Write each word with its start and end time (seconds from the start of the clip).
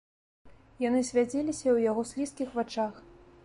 Яны 0.83 1.03
свяціліся 1.11 1.63
ў 1.71 1.77
яго 1.91 2.01
слізкіх 2.13 2.49
вачах. 2.61 2.93